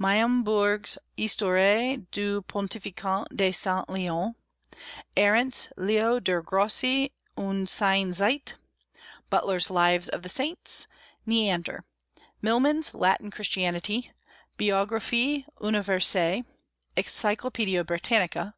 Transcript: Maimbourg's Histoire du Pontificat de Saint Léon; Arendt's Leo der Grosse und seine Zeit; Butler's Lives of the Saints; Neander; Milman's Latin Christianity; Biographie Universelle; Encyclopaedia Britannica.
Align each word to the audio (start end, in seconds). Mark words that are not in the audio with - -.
Maimbourg's 0.00 0.98
Histoire 1.16 1.98
du 2.10 2.42
Pontificat 2.42 3.26
de 3.32 3.52
Saint 3.52 3.86
Léon; 3.86 4.34
Arendt's 5.16 5.68
Leo 5.76 6.18
der 6.18 6.42
Grosse 6.42 7.10
und 7.36 7.68
seine 7.70 8.12
Zeit; 8.12 8.54
Butler's 9.30 9.70
Lives 9.70 10.08
of 10.08 10.22
the 10.22 10.28
Saints; 10.28 10.88
Neander; 11.24 11.84
Milman's 12.42 12.94
Latin 12.94 13.30
Christianity; 13.30 14.10
Biographie 14.58 15.44
Universelle; 15.60 16.42
Encyclopaedia 16.96 17.84
Britannica. 17.84 18.56